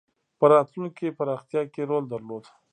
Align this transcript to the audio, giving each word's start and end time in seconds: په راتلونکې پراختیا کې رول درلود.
په 0.39 0.45
راتلونکې 0.53 1.15
پراختیا 1.17 1.61
کې 1.73 1.81
رول 1.89 2.03
درلود. 2.13 2.43